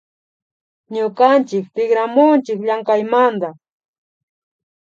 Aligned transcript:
Ñukanchik 0.93 1.65
tikramunchi 1.75 2.51
llamkaymanta 2.67 3.49